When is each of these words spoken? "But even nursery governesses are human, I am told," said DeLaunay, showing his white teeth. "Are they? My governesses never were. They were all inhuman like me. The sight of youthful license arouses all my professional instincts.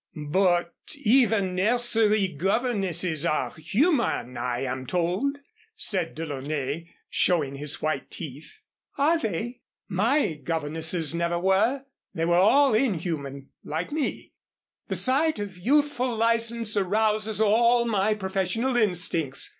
"But 0.15 0.73
even 0.95 1.53
nursery 1.53 2.27
governesses 2.29 3.23
are 3.23 3.51
human, 3.53 4.35
I 4.35 4.61
am 4.61 4.87
told," 4.87 5.37
said 5.75 6.15
DeLaunay, 6.15 6.87
showing 7.07 7.53
his 7.57 7.83
white 7.83 8.09
teeth. 8.09 8.63
"Are 8.97 9.19
they? 9.19 9.61
My 9.87 10.41
governesses 10.43 11.13
never 11.13 11.37
were. 11.37 11.85
They 12.15 12.25
were 12.25 12.33
all 12.33 12.73
inhuman 12.73 13.49
like 13.63 13.91
me. 13.91 14.33
The 14.87 14.95
sight 14.95 15.37
of 15.37 15.55
youthful 15.59 16.15
license 16.15 16.75
arouses 16.75 17.39
all 17.39 17.85
my 17.85 18.15
professional 18.15 18.75
instincts. 18.75 19.49